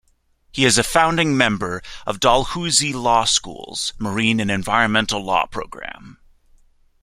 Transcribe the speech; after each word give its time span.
He 0.51 0.65
is 0.65 0.79
a 0.79 0.83
founding 0.83 1.37
member 1.37 1.79
of 2.07 2.19
Dalhousie 2.19 2.91
Law 2.91 3.23
School's 3.23 3.93
Marine 3.99 4.39
and 4.39 4.49
Environmental 4.49 5.23
Law 5.23 5.45
Programme. 5.45 6.17